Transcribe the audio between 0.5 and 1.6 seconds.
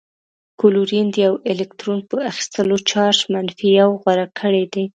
کلورین د یوه